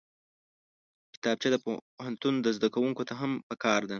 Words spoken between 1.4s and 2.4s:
د پوهنتون